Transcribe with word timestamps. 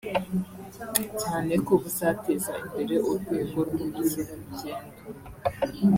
cyane 1.21 1.53
ko 1.65 1.73
buzateza 1.81 2.51
imbere 2.65 2.95
urwego 3.09 3.59
rw’ubukerarugendo 3.67 5.01